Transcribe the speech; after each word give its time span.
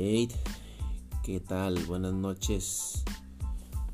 Hey, 0.00 0.28
¿qué 1.24 1.40
tal? 1.40 1.76
Buenas 1.86 2.14
noches. 2.14 3.02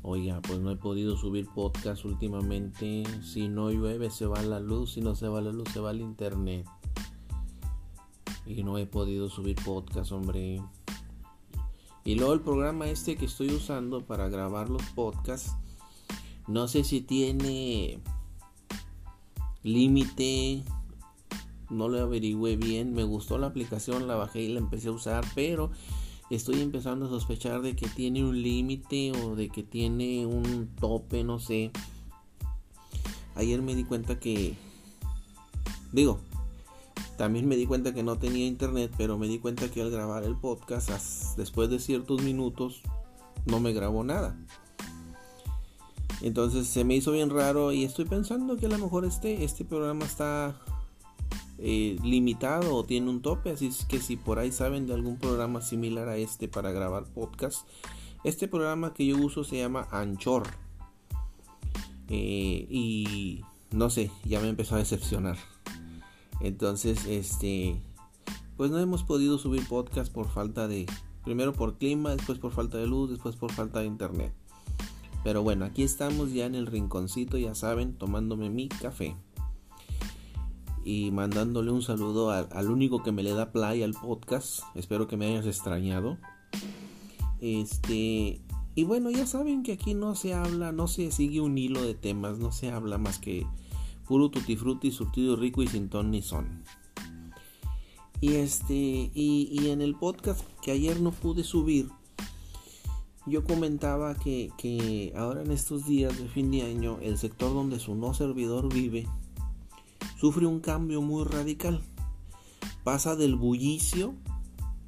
Oiga, 0.03 0.39
pues 0.39 0.59
no 0.59 0.69
he 0.69 0.75
podido 0.75 1.17
subir 1.17 1.47
podcast 1.47 2.05
últimamente. 2.05 3.01
Si 3.23 3.47
no 3.47 3.71
llueve 3.71 4.11
se 4.11 4.27
va 4.27 4.39
la 4.43 4.59
luz, 4.59 4.93
si 4.93 5.01
no 5.01 5.15
se 5.15 5.27
va 5.27 5.41
la 5.41 5.51
luz 5.51 5.67
se 5.73 5.79
va 5.79 5.89
el 5.89 6.01
internet. 6.01 6.67
Y 8.45 8.63
no 8.63 8.77
he 8.77 8.85
podido 8.85 9.29
subir 9.29 9.55
podcast, 9.65 10.11
hombre. 10.11 10.61
Y 12.03 12.13
luego 12.13 12.33
el 12.33 12.41
programa 12.41 12.87
este 12.87 13.15
que 13.15 13.25
estoy 13.25 13.49
usando 13.49 14.05
para 14.05 14.29
grabar 14.29 14.69
los 14.69 14.83
podcasts, 14.93 15.55
no 16.47 16.67
sé 16.67 16.83
si 16.83 17.01
tiene 17.01 17.99
límite 19.63 20.63
no 21.69 21.89
lo 21.89 21.99
averigüé 21.99 22.55
bien, 22.55 22.93
me 22.93 23.03
gustó 23.03 23.37
la 23.37 23.47
aplicación, 23.47 24.07
la 24.07 24.15
bajé 24.15 24.41
y 24.41 24.47
la 24.49 24.59
empecé 24.59 24.89
a 24.89 24.91
usar, 24.91 25.25
pero 25.35 25.71
estoy 26.29 26.61
empezando 26.61 27.05
a 27.05 27.09
sospechar 27.09 27.61
de 27.61 27.75
que 27.75 27.87
tiene 27.87 28.23
un 28.23 28.41
límite 28.41 29.11
o 29.11 29.35
de 29.35 29.49
que 29.49 29.63
tiene 29.63 30.25
un 30.25 30.69
tope, 30.79 31.23
no 31.23 31.39
sé. 31.39 31.71
Ayer 33.35 33.61
me 33.61 33.75
di 33.75 33.83
cuenta 33.83 34.19
que, 34.19 34.55
digo, 35.91 36.19
también 37.17 37.47
me 37.47 37.55
di 37.55 37.65
cuenta 37.65 37.93
que 37.93 38.03
no 38.03 38.17
tenía 38.17 38.45
internet, 38.45 38.91
pero 38.97 39.17
me 39.17 39.27
di 39.27 39.39
cuenta 39.39 39.69
que 39.69 39.81
al 39.81 39.91
grabar 39.91 40.23
el 40.23 40.35
podcast, 40.35 41.37
después 41.37 41.69
de 41.69 41.79
ciertos 41.79 42.21
minutos, 42.21 42.81
no 43.45 43.59
me 43.59 43.73
grabó 43.73 44.03
nada. 44.03 44.37
Entonces 46.21 46.67
se 46.67 46.83
me 46.83 46.95
hizo 46.95 47.11
bien 47.11 47.29
raro 47.29 47.71
y 47.71 47.83
estoy 47.83 48.05
pensando 48.05 48.57
que 48.57 48.65
a 48.65 48.69
lo 48.69 48.77
mejor 48.77 49.05
este, 49.05 49.43
este 49.43 49.65
programa 49.65 50.05
está 50.05 50.59
eh, 51.57 51.97
limitado 52.03 52.75
o 52.75 52.83
tiene 52.83 53.09
un 53.09 53.21
tope, 53.21 53.51
así 53.51 53.67
es 53.67 53.85
que 53.85 53.99
si 53.99 54.17
por 54.17 54.39
ahí 54.39 54.51
saben 54.51 54.87
de 54.87 54.93
algún 54.93 55.17
programa 55.17 55.61
similar 55.61 56.09
a 56.09 56.17
este 56.17 56.47
para 56.47 56.71
grabar 56.71 57.05
podcast, 57.05 57.65
este 58.23 58.47
programa 58.47 58.93
que 58.93 59.05
yo 59.05 59.17
uso 59.17 59.43
se 59.43 59.57
llama 59.57 59.87
Anchor. 59.91 60.43
Eh, 62.09 62.67
y 62.69 63.41
no 63.71 63.89
sé, 63.89 64.11
ya 64.25 64.41
me 64.41 64.49
empezó 64.49 64.75
a 64.75 64.79
decepcionar. 64.79 65.37
Entonces, 66.41 67.05
este, 67.05 67.81
pues 68.57 68.69
no 68.69 68.79
hemos 68.79 69.03
podido 69.03 69.37
subir 69.37 69.65
podcast 69.67 70.11
por 70.11 70.27
falta 70.27 70.67
de, 70.67 70.85
primero 71.23 71.53
por 71.53 71.77
clima, 71.77 72.15
después 72.15 72.37
por 72.37 72.51
falta 72.51 72.77
de 72.77 72.87
luz, 72.87 73.09
después 73.09 73.37
por 73.37 73.51
falta 73.51 73.79
de 73.79 73.85
internet. 73.85 74.33
Pero 75.23 75.41
bueno, 75.41 75.65
aquí 75.65 75.83
estamos 75.83 76.33
ya 76.33 76.45
en 76.45 76.53
el 76.53 76.67
rinconcito, 76.67 77.37
ya 77.37 77.55
saben, 77.55 77.93
tomándome 77.93 78.49
mi 78.49 78.67
café 78.67 79.15
y 80.85 81.09
mandándole 81.09 81.71
un 81.71 81.81
saludo 81.81 82.29
al, 82.29 82.69
único 82.69 83.01
que 83.01 83.11
me 83.11 83.23
le 83.23 83.33
da 83.33 83.51
play 83.51 83.81
al 83.81 83.95
podcast. 83.95 84.61
Espero 84.75 85.07
que 85.07 85.17
me 85.17 85.25
hayas 85.25 85.47
extrañado. 85.47 86.19
Este, 87.41 88.39
y 88.75 88.83
bueno, 88.83 89.09
ya 89.09 89.25
saben 89.25 89.63
que 89.63 89.73
aquí 89.73 89.95
no 89.95 90.13
se 90.13 90.35
habla, 90.35 90.71
no 90.71 90.87
se 90.87 91.11
sigue 91.11 91.41
un 91.41 91.57
hilo 91.57 91.81
de 91.81 91.95
temas, 91.95 92.37
no 92.37 92.51
se 92.51 92.71
habla 92.71 92.99
más 92.99 93.17
que 93.17 93.47
puro 94.07 94.29
tutti 94.29 94.55
surtido 94.91 95.35
rico 95.35 95.63
y 95.63 95.67
sin 95.67 95.89
ton 95.89 96.11
ni 96.11 96.21
son. 96.21 96.63
Y 98.21 98.33
este, 98.35 98.75
y, 98.75 99.49
y 99.51 99.71
en 99.71 99.81
el 99.81 99.95
podcast 99.95 100.45
que 100.61 100.69
ayer 100.71 101.01
no 101.01 101.11
pude 101.11 101.43
subir, 101.43 101.89
yo 103.25 103.43
comentaba 103.43 104.13
que, 104.13 104.51
que 104.55 105.13
ahora 105.17 105.41
en 105.41 105.51
estos 105.51 105.87
días 105.87 106.15
de 106.19 106.27
fin 106.29 106.51
de 106.51 106.61
año, 106.61 106.99
el 107.01 107.17
sector 107.17 107.51
donde 107.51 107.79
su 107.79 107.95
no 107.95 108.13
servidor 108.13 108.71
vive, 108.71 109.07
sufre 110.15 110.45
un 110.45 110.59
cambio 110.59 111.01
muy 111.01 111.23
radical. 111.23 111.81
Pasa 112.83 113.15
del 113.15 113.35
bullicio 113.35 114.15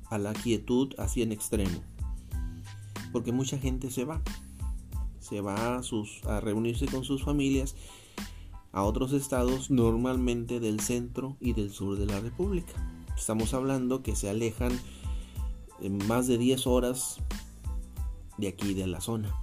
a 0.10 0.18
la 0.18 0.34
quietud 0.34 0.94
así 0.98 1.22
en 1.22 1.32
extremo. 1.32 1.82
Porque 3.12 3.32
mucha 3.32 3.58
gente 3.58 3.92
se 3.92 4.06
va. 4.06 4.22
Se 5.20 5.42
va 5.42 5.82
a, 6.26 6.40
reunirse 6.42 6.86
con 6.86 7.04
sus 7.04 7.24
familias 7.24 7.76
a 8.72 8.84
otros 8.84 9.12
estados, 9.12 9.72
normalmente 9.72 10.60
del 10.60 10.80
centro 10.80 11.36
y 11.40 11.54
del 11.54 11.72
sur 11.72 11.98
de 11.98 12.06
la 12.06 12.20
República. 12.20 12.74
Estamos 13.18 13.54
hablando 13.54 14.04
que 14.04 14.16
se 14.16 14.30
alejan 14.30 14.80
más 16.08 16.28
de 16.28 16.38
10 16.38 16.68
horas 16.68 17.18
de 18.38 18.48
aquí 18.48 18.74
de 18.74 18.88
la 18.88 19.02
zona. 19.02 19.36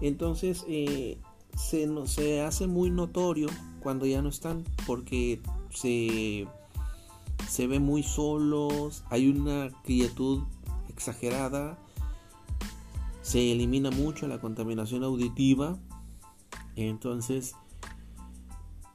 Entonces 0.00 0.64
eh, 0.68 1.18
se 1.56 2.42
hace 2.42 2.66
muy 2.66 2.90
notorio 2.90 3.48
cuando 3.82 4.06
ya 4.06 4.22
no 4.22 4.28
están 4.28 4.64
porque 4.86 5.40
se, 5.70 6.46
se 7.48 7.66
ve 7.66 7.80
muy 7.80 8.02
solos, 8.02 9.04
hay 9.10 9.28
una 9.28 9.70
quietud 9.84 10.42
exagerada, 10.88 11.78
se 13.22 13.52
elimina 13.52 13.90
mucho 13.90 14.26
la 14.28 14.40
contaminación 14.40 15.04
auditiva, 15.04 15.78
entonces 16.76 17.54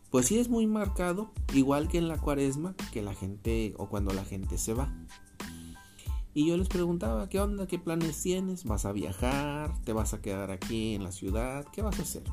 pues 0.09 0.27
sí 0.27 0.39
es 0.39 0.49
muy 0.49 0.67
marcado, 0.67 1.31
igual 1.53 1.87
que 1.89 1.97
en 1.97 2.07
la 2.07 2.17
cuaresma, 2.17 2.75
que 2.91 3.01
la 3.01 3.13
gente 3.13 3.73
o 3.77 3.87
cuando 3.87 4.13
la 4.13 4.23
gente 4.23 4.57
se 4.57 4.73
va. 4.73 4.91
Y 6.33 6.47
yo 6.47 6.55
les 6.55 6.69
preguntaba, 6.69 7.29
¿qué 7.29 7.39
onda? 7.39 7.67
¿Qué 7.67 7.79
planes 7.79 8.21
tienes? 8.21 8.63
¿Vas 8.63 8.85
a 8.85 8.91
viajar? 8.91 9.73
¿Te 9.83 9.91
vas 9.91 10.13
a 10.13 10.21
quedar 10.21 10.51
aquí 10.51 10.93
en 10.93 11.03
la 11.03 11.11
ciudad? 11.11 11.65
¿Qué 11.73 11.81
vas 11.81 11.99
a 11.99 12.03
hacer? 12.03 12.23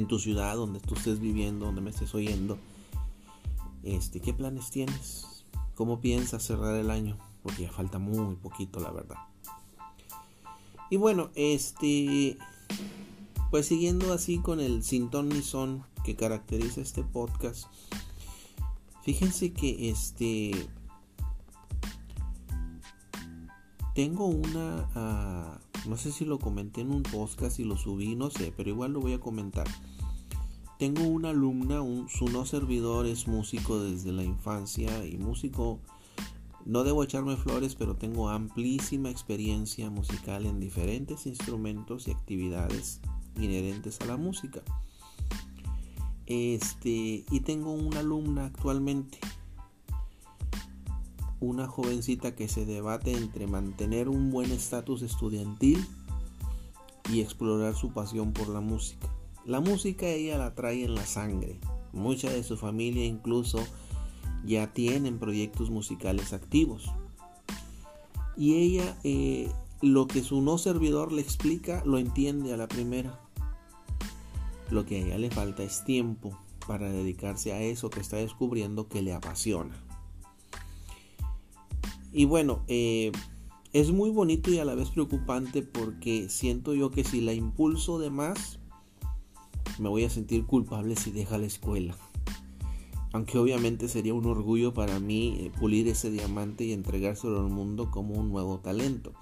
En 0.00 0.08
tu 0.08 0.18
ciudad, 0.18 0.56
donde 0.56 0.80
tú 0.80 0.94
estés 0.94 1.20
viviendo, 1.20 1.66
donde 1.66 1.80
me 1.80 1.90
estés 1.90 2.14
oyendo. 2.14 2.58
Este, 3.82 4.20
¿qué 4.20 4.32
planes 4.32 4.70
tienes? 4.70 5.44
¿Cómo 5.74 6.00
piensas 6.00 6.42
cerrar 6.42 6.74
el 6.74 6.90
año? 6.90 7.16
Porque 7.42 7.62
ya 7.62 7.72
falta 7.72 7.98
muy 7.98 8.34
poquito, 8.36 8.80
la 8.80 8.90
verdad. 8.90 9.18
Y 10.90 10.96
bueno, 10.96 11.30
este 11.34 12.36
pues 13.50 13.66
siguiendo 13.66 14.12
así 14.12 14.38
con 14.38 14.60
el 14.60 14.82
sintón 14.82 15.28
ni 15.28 15.42
que 16.04 16.16
caracteriza 16.16 16.80
este 16.80 17.02
podcast. 17.02 17.66
Fíjense 19.02 19.52
que 19.52 19.90
este 19.90 20.68
tengo 23.94 24.26
una 24.26 24.88
ah, 24.94 25.58
no 25.86 25.96
sé 25.96 26.12
si 26.12 26.24
lo 26.24 26.38
comenté 26.38 26.82
en 26.82 26.90
un 26.90 27.02
podcast 27.02 27.58
y 27.58 27.64
lo 27.64 27.76
subí, 27.76 28.14
no 28.14 28.30
sé, 28.30 28.52
pero 28.56 28.70
igual 28.70 28.92
lo 28.92 29.00
voy 29.00 29.14
a 29.14 29.20
comentar. 29.20 29.66
Tengo 30.80 31.02
una 31.02 31.28
alumna, 31.28 31.82
un, 31.82 32.08
su 32.08 32.30
no 32.30 32.46
servidor 32.46 33.04
es 33.04 33.28
músico 33.28 33.78
desde 33.80 34.12
la 34.12 34.24
infancia 34.24 35.04
y 35.04 35.18
músico, 35.18 35.78
no 36.64 36.84
debo 36.84 37.04
echarme 37.04 37.36
flores, 37.36 37.74
pero 37.74 37.96
tengo 37.96 38.30
amplísima 38.30 39.10
experiencia 39.10 39.90
musical 39.90 40.46
en 40.46 40.58
diferentes 40.58 41.26
instrumentos 41.26 42.08
y 42.08 42.12
actividades 42.12 43.02
inherentes 43.36 44.00
a 44.00 44.06
la 44.06 44.16
música. 44.16 44.62
Este, 46.24 47.26
y 47.30 47.40
tengo 47.44 47.72
una 47.74 48.00
alumna 48.00 48.46
actualmente 48.46 49.18
una 51.40 51.66
jovencita 51.66 52.34
que 52.34 52.48
se 52.48 52.64
debate 52.64 53.12
entre 53.12 53.46
mantener 53.46 54.08
un 54.08 54.30
buen 54.30 54.50
estatus 54.50 55.02
estudiantil 55.02 55.86
y 57.12 57.20
explorar 57.20 57.74
su 57.74 57.92
pasión 57.92 58.32
por 58.32 58.48
la 58.48 58.60
música. 58.60 59.19
La 59.44 59.60
música 59.60 60.06
ella 60.06 60.38
la 60.38 60.54
trae 60.54 60.84
en 60.84 60.94
la 60.94 61.06
sangre. 61.06 61.58
Mucha 61.92 62.30
de 62.30 62.44
su 62.44 62.56
familia 62.56 63.04
incluso 63.04 63.58
ya 64.44 64.72
tienen 64.72 65.18
proyectos 65.18 65.70
musicales 65.70 66.32
activos. 66.32 66.90
Y 68.36 68.54
ella 68.56 68.98
eh, 69.02 69.50
lo 69.82 70.06
que 70.06 70.22
su 70.22 70.40
no 70.42 70.58
servidor 70.58 71.12
le 71.12 71.22
explica 71.22 71.82
lo 71.84 71.98
entiende 71.98 72.52
a 72.52 72.56
la 72.56 72.68
primera. 72.68 73.18
Lo 74.70 74.86
que 74.86 74.96
a 74.96 74.98
ella 75.06 75.18
le 75.18 75.30
falta 75.30 75.62
es 75.62 75.84
tiempo 75.84 76.38
para 76.66 76.90
dedicarse 76.90 77.52
a 77.52 77.60
eso 77.60 77.90
que 77.90 78.00
está 78.00 78.16
descubriendo 78.16 78.88
que 78.88 79.02
le 79.02 79.12
apasiona. 79.12 79.74
Y 82.12 82.24
bueno, 82.24 82.62
eh, 82.68 83.10
es 83.72 83.90
muy 83.90 84.10
bonito 84.10 84.50
y 84.50 84.58
a 84.58 84.64
la 84.64 84.74
vez 84.74 84.90
preocupante 84.90 85.62
porque 85.62 86.28
siento 86.28 86.74
yo 86.74 86.90
que 86.90 87.04
si 87.04 87.20
la 87.20 87.32
impulso 87.32 87.98
de 87.98 88.10
más, 88.10 88.59
me 89.80 89.88
voy 89.88 90.04
a 90.04 90.10
sentir 90.10 90.44
culpable 90.44 90.94
si 90.94 91.10
deja 91.10 91.38
la 91.38 91.46
escuela. 91.46 91.96
Aunque 93.12 93.38
obviamente 93.38 93.88
sería 93.88 94.14
un 94.14 94.26
orgullo 94.26 94.74
para 94.74 95.00
mí 95.00 95.36
eh, 95.40 95.52
pulir 95.58 95.88
ese 95.88 96.10
diamante 96.10 96.64
y 96.64 96.72
entregárselo 96.72 97.40
al 97.40 97.48
mundo 97.48 97.90
como 97.90 98.14
un 98.14 98.28
nuevo 98.28 98.58
talento. 98.58 99.14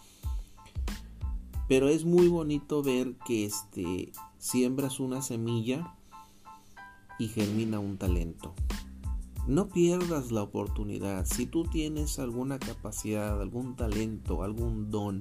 Pero 1.68 1.88
es 1.88 2.04
muy 2.04 2.28
bonito 2.28 2.82
ver 2.82 3.14
que 3.24 3.44
este, 3.44 4.12
siembras 4.38 5.00
una 5.00 5.22
semilla 5.22 5.94
y 7.18 7.28
germina 7.28 7.78
un 7.78 7.96
talento. 7.96 8.52
No 9.46 9.68
pierdas 9.68 10.32
la 10.32 10.42
oportunidad. 10.42 11.24
Si 11.24 11.46
tú 11.46 11.64
tienes 11.64 12.18
alguna 12.18 12.58
capacidad, 12.58 13.40
algún 13.40 13.76
talento, 13.76 14.42
algún 14.42 14.90
don 14.90 15.20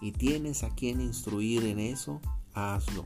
y 0.00 0.10
tienes 0.10 0.64
a 0.64 0.70
quien 0.74 1.00
instruir 1.00 1.64
en 1.66 1.78
eso, 1.78 2.20
hazlo. 2.54 3.04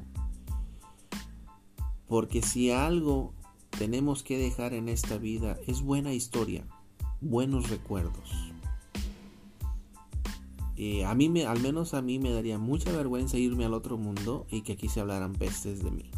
Porque 2.08 2.42
si 2.42 2.70
algo 2.70 3.32
tenemos 3.78 4.22
que 4.22 4.38
dejar 4.38 4.74
en 4.74 4.88
esta 4.88 5.18
vida 5.18 5.58
es 5.66 5.82
buena 5.82 6.12
historia, 6.12 6.66
buenos 7.20 7.68
recuerdos. 7.68 8.30
eh, 10.76 11.04
a 11.04 11.14
mí 11.14 11.28
me, 11.28 11.46
al 11.46 11.60
menos 11.60 11.94
a 11.94 12.02
mí 12.02 12.18
me 12.18 12.30
daría 12.30 12.58
mucha 12.58 12.92
vergüenza 12.92 13.38
irme 13.38 13.64
al 13.64 13.74
otro 13.74 13.96
mundo 13.96 14.46
y 14.50 14.60
que 14.60 14.74
aquí 14.74 14.88
se 14.88 15.00
hablaran 15.00 15.32
pestes 15.32 15.82
de 15.82 15.90
mí. 15.90 16.10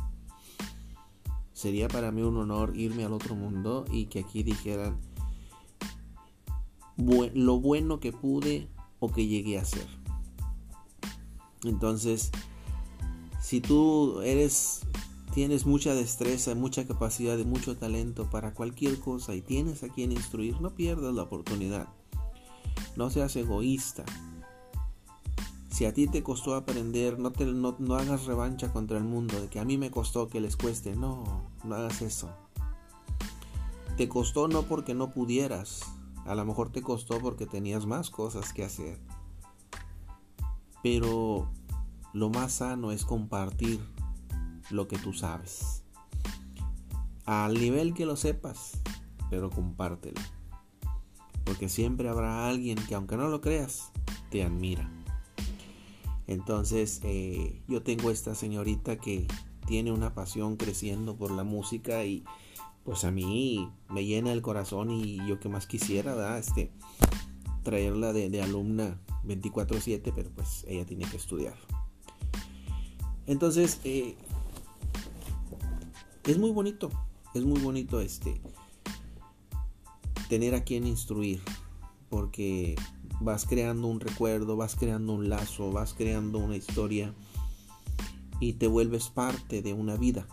Sería 1.52 1.88
para 1.88 2.12
mí 2.12 2.22
un 2.22 2.36
honor 2.36 2.76
irme 2.76 3.04
al 3.04 3.12
otro 3.12 3.34
mundo 3.34 3.84
y 3.90 4.06
que 4.06 4.20
aquí 4.20 4.42
dijeran 4.42 4.98
lo 6.96 7.60
bueno 7.60 8.00
que 8.00 8.12
pude 8.12 8.68
o 9.00 9.10
que 9.12 9.26
llegué 9.26 9.58
a 9.58 9.64
ser. 9.64 9.86
Entonces, 11.64 12.30
si 13.40 13.60
tú 13.60 14.20
eres 14.20 14.82
tienes 15.38 15.66
mucha 15.66 15.94
destreza, 15.94 16.56
mucha 16.56 16.84
capacidad 16.84 17.38
y 17.38 17.44
mucho 17.44 17.76
talento 17.76 18.28
para 18.28 18.54
cualquier 18.54 18.98
cosa 18.98 19.36
y 19.36 19.40
tienes 19.40 19.84
a 19.84 19.88
quien 19.88 20.10
instruir, 20.10 20.60
no 20.60 20.74
pierdas 20.74 21.14
la 21.14 21.22
oportunidad. 21.22 21.86
No 22.96 23.08
seas 23.08 23.36
egoísta. 23.36 24.04
Si 25.70 25.84
a 25.84 25.94
ti 25.94 26.08
te 26.08 26.24
costó 26.24 26.56
aprender, 26.56 27.20
no, 27.20 27.30
te, 27.30 27.46
no, 27.46 27.76
hagas 27.94 28.24
revancha 28.24 28.72
contra 28.72 28.98
el 28.98 29.04
mundo, 29.04 29.40
de 29.40 29.46
que 29.46 29.60
a 29.60 29.64
mí 29.64 29.78
me 29.78 29.92
costó 29.92 30.28
que 30.28 30.40
les 30.40 30.56
cueste. 30.56 30.96
No, 30.96 31.48
no 31.62 31.76
hagas 31.76 32.02
eso. 32.02 32.28
Te 33.96 34.08
costó 34.08 34.48
no 34.48 34.64
porque 34.64 34.92
no 34.92 35.12
pudieras, 35.12 35.82
a 36.26 36.34
lo 36.34 36.44
mejor 36.46 36.72
te 36.72 36.82
costó 36.82 37.20
porque 37.20 37.46
tenías 37.46 37.86
más 37.86 38.10
cosas 38.10 38.52
que 38.52 38.64
hacer. 38.64 38.98
Pero 40.82 41.48
lo 42.12 42.28
más 42.28 42.54
sano 42.54 42.90
es 42.90 43.04
compartir 43.04 43.97
lo 44.70 44.88
que 44.88 44.98
tú 44.98 45.12
sabes. 45.12 45.82
Al 47.24 47.54
nivel 47.54 47.94
que 47.94 48.06
lo 48.06 48.16
sepas, 48.16 48.80
pero 49.30 49.50
compártelo. 49.50 50.20
Porque 51.44 51.68
siempre 51.68 52.08
habrá 52.08 52.48
alguien 52.48 52.78
que 52.88 52.94
aunque 52.94 53.16
no 53.16 53.28
lo 53.28 53.40
creas, 53.40 53.92
te 54.30 54.42
admira. 54.42 54.90
Entonces 56.26 57.00
eh, 57.04 57.62
yo 57.68 57.82
tengo 57.82 58.10
esta 58.10 58.34
señorita 58.34 58.98
que 58.98 59.26
tiene 59.66 59.92
una 59.92 60.14
pasión 60.14 60.56
creciendo 60.56 61.16
por 61.16 61.30
la 61.30 61.44
música 61.44 62.04
y 62.04 62.24
pues 62.84 63.04
a 63.04 63.10
mí 63.10 63.70
me 63.90 64.04
llena 64.04 64.32
el 64.32 64.40
corazón 64.40 64.90
y 64.90 65.16
yo 65.26 65.40
que 65.40 65.48
más 65.50 65.66
quisiera, 65.66 66.38
Este, 66.38 66.72
traerla 67.62 68.14
de, 68.14 68.42
alumna 68.42 68.98
24/7, 69.24 70.12
pero 70.14 70.30
pues 70.30 70.64
ella 70.66 70.86
tiene 70.86 71.04
que 71.04 71.18
estudiar. 71.18 71.54
Entonces, 73.26 73.80
eh, 73.84 74.16
es 76.28 76.36
muy 76.36 76.50
bonito, 76.50 76.90
es 77.32 77.42
muy 77.42 77.58
bonito 77.58 78.02
este 78.02 78.38
tener 80.28 80.54
a 80.54 80.62
quien 80.62 80.86
instruir, 80.86 81.40
porque 82.10 82.76
vas 83.22 83.46
creando 83.46 83.86
un 83.86 83.98
recuerdo, 83.98 84.54
vas 84.54 84.76
creando 84.76 85.14
un 85.14 85.30
lazo, 85.30 85.72
vas 85.72 85.94
creando 85.94 86.38
una 86.38 86.54
historia 86.54 87.14
y 88.40 88.52
te 88.52 88.66
vuelves 88.66 89.08
parte 89.08 89.62
de 89.62 89.72
una 89.72 89.96
vida. 89.96 90.28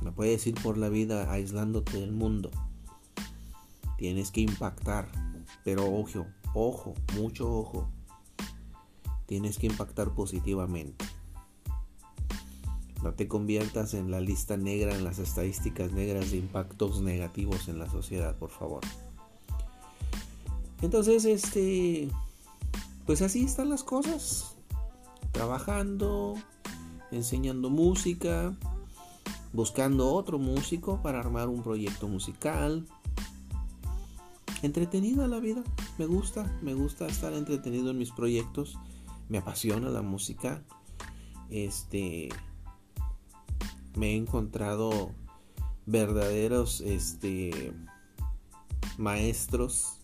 No 0.00 0.14
puedes 0.14 0.46
ir 0.46 0.54
por 0.62 0.78
la 0.78 0.88
vida 0.88 1.32
aislándote 1.32 1.98
del 1.98 2.12
mundo. 2.12 2.52
Tienes 3.98 4.30
que 4.30 4.42
impactar, 4.42 5.10
pero 5.64 5.92
ojo, 5.92 6.26
ojo, 6.54 6.94
mucho 7.16 7.52
ojo. 7.52 7.88
Tienes 9.26 9.58
que 9.58 9.66
impactar 9.66 10.14
positivamente. 10.14 11.04
No 13.04 13.12
te 13.12 13.28
conviertas 13.28 13.92
en 13.92 14.10
la 14.10 14.22
lista 14.22 14.56
negra, 14.56 14.96
en 14.96 15.04
las 15.04 15.18
estadísticas 15.18 15.92
negras 15.92 16.30
de 16.30 16.38
impactos 16.38 17.02
negativos 17.02 17.68
en 17.68 17.78
la 17.78 17.86
sociedad, 17.90 18.34
por 18.38 18.48
favor. 18.48 18.80
Entonces, 20.80 21.26
este, 21.26 22.08
pues 23.04 23.20
así 23.20 23.44
están 23.44 23.68
las 23.68 23.84
cosas. 23.84 24.56
Trabajando, 25.32 26.34
enseñando 27.10 27.68
música, 27.68 28.56
buscando 29.52 30.10
otro 30.10 30.38
músico 30.38 31.02
para 31.02 31.20
armar 31.20 31.50
un 31.50 31.62
proyecto 31.62 32.08
musical. 32.08 32.86
Entretenida 34.62 35.28
la 35.28 35.40
vida, 35.40 35.62
me 35.98 36.06
gusta, 36.06 36.50
me 36.62 36.72
gusta 36.72 37.06
estar 37.06 37.34
entretenido 37.34 37.90
en 37.90 37.98
mis 37.98 38.12
proyectos, 38.12 38.78
me 39.28 39.36
apasiona 39.36 39.90
la 39.90 40.00
música. 40.00 40.62
Este 41.50 42.30
me 43.96 44.12
he 44.12 44.16
encontrado 44.16 45.12
verdaderos 45.86 46.80
este 46.80 47.72
maestros 48.98 50.00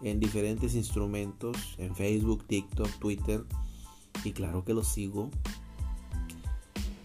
en 0.00 0.20
diferentes 0.20 0.74
instrumentos, 0.74 1.56
en 1.78 1.94
Facebook, 1.94 2.44
TikTok, 2.46 2.90
Twitter, 2.98 3.44
y 4.22 4.32
claro 4.32 4.64
que 4.64 4.74
los 4.74 4.88
sigo. 4.88 5.30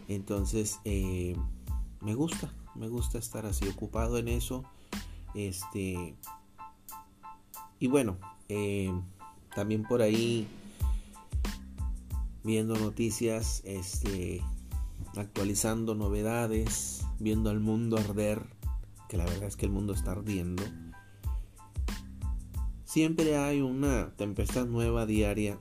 Entonces, 0.07 0.79
eh, 0.85 1.35
me 2.01 2.15
gusta, 2.15 2.51
me 2.75 2.87
gusta 2.87 3.17
estar 3.17 3.45
así 3.45 3.67
ocupado 3.67 4.17
en 4.17 4.27
eso. 4.27 4.63
Este, 5.33 6.15
y 7.79 7.87
bueno, 7.87 8.17
eh, 8.49 8.91
también 9.55 9.83
por 9.83 10.01
ahí 10.01 10.47
viendo 12.43 12.75
noticias, 12.75 13.61
este, 13.65 14.41
actualizando 15.15 15.95
novedades, 15.95 17.05
viendo 17.19 17.49
al 17.49 17.59
mundo 17.59 17.97
arder, 17.97 18.45
que 19.07 19.17
la 19.17 19.25
verdad 19.25 19.45
es 19.45 19.55
que 19.55 19.65
el 19.65 19.71
mundo 19.71 19.93
está 19.93 20.11
ardiendo 20.11 20.63
Siempre 22.89 23.37
hay 23.37 23.61
una 23.61 24.15
tempestad 24.15 24.65
nueva 24.65 25.05
diaria 25.05 25.59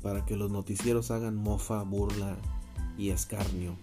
para 0.00 0.24
que 0.24 0.36
los 0.36 0.50
noticieros 0.50 1.10
hagan 1.10 1.36
mofa, 1.36 1.82
burla 1.82 2.38
y 2.96 3.10
escarnio. 3.10 3.76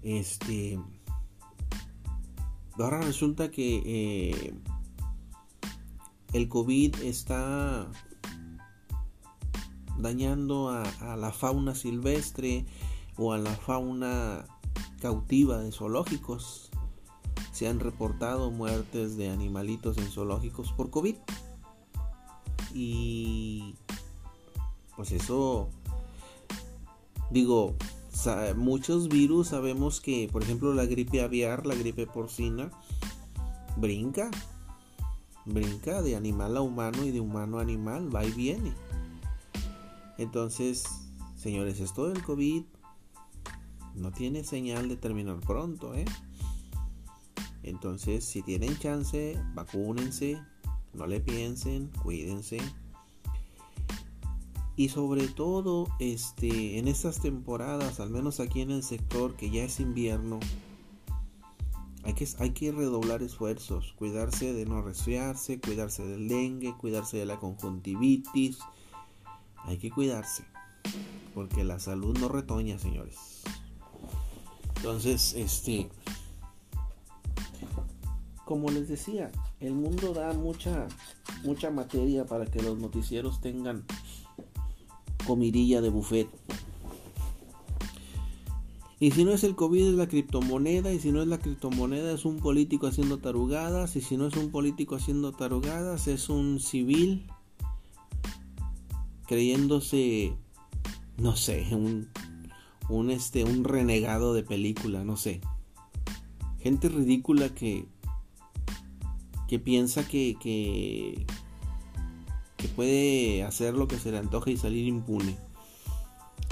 Este. 0.00 0.80
Ahora 2.78 3.02
resulta 3.02 3.50
que 3.50 3.82
eh, 3.84 4.54
el 6.32 6.48
COVID 6.48 7.02
está 7.02 7.90
dañando 9.98 10.70
a, 10.70 11.16
la 11.16 11.32
fauna 11.32 11.74
silvestre 11.74 12.64
o 13.16 13.32
a 13.32 13.38
la 13.38 13.52
fauna 13.52 14.46
cautiva 15.00 15.58
de 15.58 15.72
zoológicos 15.72 16.70
se 17.52 17.66
han 17.66 17.80
reportado 17.80 18.50
muertes 18.50 19.16
de 19.16 19.30
animalitos 19.30 19.98
en 19.98 20.08
zoológicos 20.08 20.72
por 20.72 20.90
COVID. 20.90 21.16
Y 22.72 23.74
pues 24.94 25.10
eso, 25.10 25.68
digo, 27.30 27.74
muchos 28.56 29.08
virus 29.08 29.48
sabemos 29.48 30.00
que, 30.00 30.28
por 30.30 30.42
ejemplo, 30.42 30.72
la 30.74 30.86
gripe 30.86 31.22
aviar, 31.22 31.66
la 31.66 31.74
gripe 31.74 32.06
porcina, 32.06 32.70
brinca, 33.76 34.30
brinca 35.44 36.02
de 36.02 36.14
animal 36.14 36.56
a 36.56 36.62
humano 36.62 37.04
y 37.04 37.10
de 37.10 37.20
humano 37.20 37.58
a 37.58 37.62
animal, 37.62 38.14
va 38.14 38.24
y 38.24 38.30
viene. 38.32 38.72
Entonces, 40.18 40.84
señores, 41.36 41.80
esto 41.80 42.08
del 42.08 42.22
COVID 42.22 42.64
no 43.94 44.12
tiene 44.12 44.44
señal 44.44 44.88
de 44.88 44.96
terminar 44.96 45.40
pronto, 45.40 45.94
¿eh? 45.94 46.04
Entonces, 47.62 48.24
si 48.24 48.42
tienen 48.42 48.78
chance, 48.78 49.40
vacúnense, 49.54 50.40
no 50.92 51.06
le 51.06 51.20
piensen, 51.20 51.90
cuídense. 52.02 52.58
Y 54.76 54.90
sobre 54.90 55.26
todo, 55.26 55.88
este, 55.98 56.78
en 56.78 56.86
estas 56.88 57.20
temporadas, 57.20 58.00
al 58.00 58.10
menos 58.10 58.38
aquí 58.40 58.60
en 58.60 58.70
el 58.70 58.82
sector 58.82 59.36
que 59.36 59.50
ya 59.50 59.64
es 59.64 59.80
invierno, 59.80 60.38
hay 62.04 62.14
que, 62.14 62.28
hay 62.38 62.50
que 62.50 62.72
redoblar 62.72 63.22
esfuerzos, 63.22 63.92
cuidarse 63.98 64.52
de 64.52 64.64
no 64.64 64.80
resfriarse, 64.80 65.60
cuidarse 65.60 66.06
del 66.06 66.28
dengue, 66.28 66.74
cuidarse 66.76 67.16
de 67.16 67.26
la 67.26 67.38
conjuntivitis. 67.38 68.60
Hay 69.68 69.76
que 69.76 69.90
cuidarse, 69.90 70.44
porque 71.34 71.62
la 71.62 71.78
salud 71.78 72.16
no 72.18 72.28
retoña, 72.28 72.78
señores. 72.78 73.42
Entonces, 74.76 75.34
este, 75.34 75.90
como 78.46 78.70
les 78.70 78.88
decía, 78.88 79.30
el 79.60 79.74
mundo 79.74 80.14
da 80.14 80.32
mucha, 80.32 80.88
mucha 81.44 81.70
materia 81.70 82.24
para 82.24 82.46
que 82.46 82.62
los 82.62 82.78
noticieros 82.78 83.42
tengan 83.42 83.84
comidilla 85.26 85.82
de 85.82 85.90
buffet. 85.90 86.30
Y 88.98 89.10
si 89.10 89.26
no 89.26 89.32
es 89.32 89.44
el 89.44 89.54
COVID 89.54 89.86
es 89.86 89.94
la 89.96 90.08
criptomoneda, 90.08 90.94
y 90.94 90.98
si 90.98 91.12
no 91.12 91.20
es 91.20 91.28
la 91.28 91.36
criptomoneda 91.36 92.10
es 92.10 92.24
un 92.24 92.38
político 92.38 92.86
haciendo 92.86 93.18
tarugadas, 93.18 93.96
y 93.96 94.00
si 94.00 94.16
no 94.16 94.28
es 94.28 94.36
un 94.38 94.50
político 94.50 94.94
haciendo 94.94 95.32
tarugadas 95.32 96.08
es 96.08 96.30
un 96.30 96.58
civil 96.58 97.26
creyéndose, 99.28 100.34
no 101.16 101.36
sé, 101.36 101.68
un, 101.70 102.08
un, 102.88 103.10
este, 103.10 103.44
un 103.44 103.62
renegado 103.62 104.34
de 104.34 104.42
película, 104.42 105.04
no 105.04 105.16
sé. 105.16 105.40
Gente 106.58 106.88
ridícula 106.88 107.50
que 107.50 107.86
que 109.48 109.58
piensa 109.58 110.06
que, 110.06 110.36
que 112.56 112.68
puede 112.76 113.42
hacer 113.42 113.74
lo 113.74 113.88
que 113.88 113.98
se 113.98 114.12
le 114.12 114.18
antoje 114.18 114.52
y 114.52 114.56
salir 114.58 114.86
impune. 114.86 115.36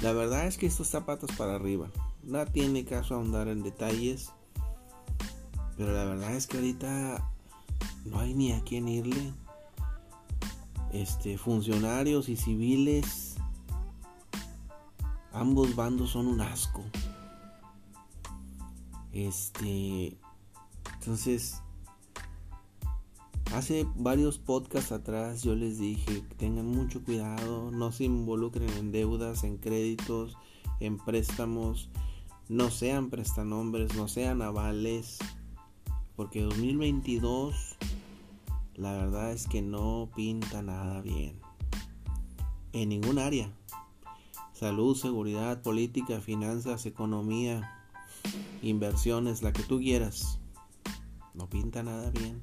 La 0.02 0.12
verdad 0.12 0.46
es 0.46 0.56
que 0.56 0.66
esto 0.66 0.84
patas 1.04 1.30
para 1.36 1.54
arriba. 1.54 1.90
Nada 2.24 2.46
tiene 2.46 2.84
caso 2.84 3.14
ahondar 3.14 3.48
en 3.48 3.62
detalles. 3.62 4.32
Pero 5.76 5.92
la 5.92 6.04
verdad 6.04 6.34
es 6.34 6.46
que 6.46 6.56
ahorita 6.56 7.30
no 8.06 8.18
hay 8.18 8.34
ni 8.34 8.52
a 8.52 8.64
quién 8.64 8.88
irle. 8.88 9.34
Este, 10.92 11.36
funcionarios 11.36 12.28
y 12.28 12.36
civiles, 12.36 13.36
ambos 15.32 15.74
bandos 15.76 16.10
son 16.10 16.26
un 16.26 16.40
asco. 16.40 16.82
Este, 19.12 20.16
entonces, 21.00 21.62
hace 23.54 23.86
varios 23.96 24.38
podcasts 24.38 24.92
atrás 24.92 25.42
yo 25.42 25.54
les 25.54 25.78
dije 25.78 26.24
que 26.28 26.34
tengan 26.34 26.66
mucho 26.66 27.02
cuidado, 27.02 27.70
no 27.70 27.92
se 27.92 28.04
involucren 28.04 28.68
en 28.70 28.92
deudas, 28.92 29.44
en 29.44 29.56
créditos, 29.58 30.36
en 30.80 30.98
préstamos, 30.98 31.90
no 32.48 32.70
sean 32.70 33.10
prestanombres, 33.10 33.94
no 33.96 34.08
sean 34.08 34.42
avales, 34.42 35.18
porque 36.16 36.42
2022 36.42 37.76
la 38.76 38.92
verdad 38.92 39.32
es 39.32 39.46
que 39.46 39.62
no 39.62 40.10
pinta 40.14 40.62
nada 40.62 41.00
bien. 41.00 41.40
En 42.72 42.90
ningún 42.90 43.18
área. 43.18 43.50
Salud, 44.52 44.96
seguridad, 44.96 45.62
política, 45.62 46.20
finanzas, 46.20 46.86
economía, 46.86 47.88
inversiones, 48.62 49.42
la 49.42 49.52
que 49.52 49.62
tú 49.62 49.78
quieras. 49.78 50.38
No 51.34 51.48
pinta 51.48 51.82
nada 51.82 52.10
bien. 52.10 52.42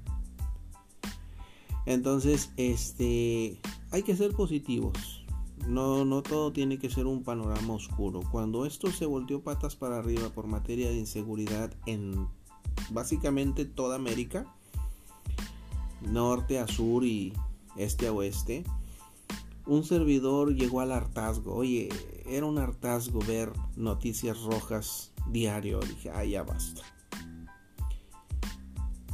Entonces, 1.85 2.51
este, 2.57 3.59
hay 3.91 4.03
que 4.03 4.15
ser 4.15 4.33
positivos. 4.33 5.25
No, 5.67 6.03
no 6.03 6.23
todo 6.23 6.51
tiene 6.51 6.77
que 6.77 6.89
ser 6.89 7.05
un 7.05 7.23
panorama 7.23 7.73
oscuro. 7.73 8.21
Cuando 8.31 8.65
esto 8.65 8.91
se 8.91 9.05
volteó 9.05 9.41
patas 9.41 9.75
para 9.75 9.99
arriba 9.99 10.29
por 10.29 10.47
materia 10.47 10.89
de 10.89 10.97
inseguridad 10.97 11.73
en 11.85 12.27
básicamente 12.91 13.65
toda 13.65 13.95
América, 13.95 14.53
norte 16.11 16.59
a 16.59 16.67
sur 16.67 17.05
y 17.05 17.33
este 17.75 18.07
a 18.07 18.13
oeste, 18.13 18.63
un 19.65 19.83
servidor 19.83 20.53
llegó 20.55 20.81
al 20.81 20.91
hartazgo. 20.91 21.55
Oye, 21.55 21.89
era 22.25 22.45
un 22.45 22.57
hartazgo 22.57 23.19
ver 23.19 23.51
noticias 23.75 24.41
rojas 24.41 25.11
diario. 25.29 25.79
Dije, 25.79 26.11
ah, 26.11 26.25
ya 26.25 26.43
basta. 26.43 26.81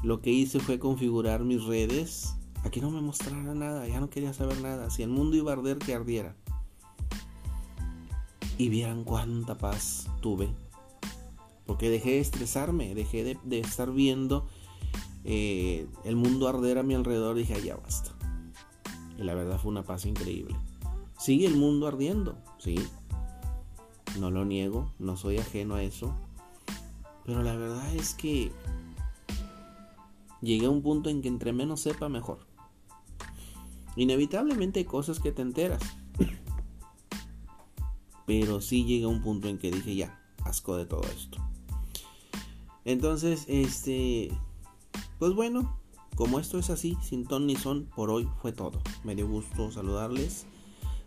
Lo 0.04 0.22
que 0.22 0.32
hice 0.32 0.60
fue 0.60 0.80
configurar 0.80 1.44
mis 1.44 1.64
redes 1.66 2.34
a 2.64 2.70
que 2.70 2.82
no 2.82 2.90
me 2.90 3.02
mostrara 3.02 3.54
nada. 3.54 3.88
Ya 3.88 4.00
no 4.00 4.10
quería 4.10 4.34
saber 4.34 4.62
nada. 4.62 4.90
Si 4.90 5.04
el 5.04 5.10
mundo 5.10 5.36
iba 5.36 5.52
a 5.52 5.56
arder, 5.56 5.78
que 5.78 5.94
ardiera. 5.94 6.36
Y 8.58 8.70
vieran 8.70 9.04
cuánta 9.04 9.58
paz 9.58 10.10
tuve. 10.22 10.50
Porque 11.66 11.90
dejé 11.90 12.12
de 12.12 12.20
estresarme, 12.20 12.96
dejé 12.96 13.24
de, 13.24 13.38
de 13.44 13.60
estar 13.60 13.92
viendo 13.92 14.48
eh, 15.24 15.88
el 16.04 16.16
mundo 16.16 16.48
arder 16.48 16.78
a 16.78 16.84
mi 16.84 16.96
alrededor, 16.96 17.36
dije, 17.36 17.62
ya 17.62 17.76
basta. 17.76 18.12
Y 19.18 19.24
la 19.24 19.34
verdad 19.34 19.60
fue 19.60 19.72
una 19.72 19.84
paz 19.84 20.06
increíble. 20.06 20.56
Sigue 21.18 21.46
el 21.46 21.56
mundo 21.56 21.88
ardiendo, 21.88 22.38
sí. 22.58 22.76
No 24.20 24.32
lo 24.32 24.46
niego, 24.46 24.92
no 25.00 25.18
soy 25.18 25.38
ajeno 25.38 25.76
a 25.76 25.84
eso. 25.84 26.16
Pero 27.26 27.44
la 27.44 27.56
verdad 27.56 27.94
es 27.96 28.14
que 28.14 28.52
llegué 30.42 30.66
a 30.66 30.70
un 30.70 30.82
punto 30.82 31.10
en 31.10 31.22
que 31.22 31.28
entre 31.28 31.54
menos 31.54 31.82
sepa, 31.82 32.10
mejor. 32.10 32.40
Inevitablemente 33.96 34.80
hay 34.80 34.86
cosas 34.86 35.20
que 35.20 35.32
te 35.32 35.42
enteras. 35.42 35.82
Pero 38.26 38.62
sí 38.62 38.86
llegué 38.86 39.06
a 39.06 39.10
un 39.10 39.22
punto 39.22 39.48
en 39.48 39.58
que 39.58 39.72
dije, 39.72 39.96
ya, 39.96 40.22
asco 40.46 40.78
de 40.78 40.86
todo 40.86 41.02
esto. 41.04 41.38
Entonces, 42.86 43.46
este, 43.48 44.32
pues 45.20 45.34
bueno, 45.34 45.80
como 46.16 46.40
esto 46.40 46.58
es 46.58 46.70
así, 46.70 46.98
sin 47.02 47.26
ton 47.26 47.46
ni 47.46 47.56
son, 47.56 47.86
por 47.96 48.10
hoy 48.10 48.28
fue 48.42 48.52
todo. 48.52 48.80
Me 49.04 49.16
dio 49.16 49.28
gusto 49.28 49.72
saludarles. 49.72 50.48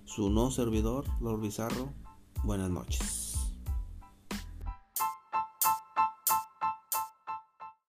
Su 0.05 0.31
no 0.31 0.51
servidor, 0.51 1.05
Lord 1.21 1.41
Bizarro. 1.41 1.93
Buenas 2.45 2.71
noches. 2.71 3.22